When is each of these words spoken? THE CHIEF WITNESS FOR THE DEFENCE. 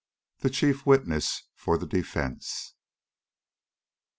THE 0.39 0.49
CHIEF 0.49 0.87
WITNESS 0.87 1.43
FOR 1.53 1.77
THE 1.77 1.85
DEFENCE. 1.85 2.73